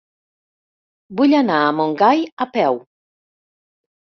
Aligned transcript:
Vull 1.19 1.35
anar 1.39 1.59
a 1.67 1.67
Montgai 1.81 2.25
a 2.47 2.49
peu. 2.57 2.81